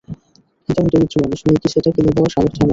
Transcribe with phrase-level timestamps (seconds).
[0.63, 2.69] কিন্তু আমি দরিদ্র মানুষ, মেয়েকে সেটা কিনে দেওয়ার সামর্থ্য আমার নেই।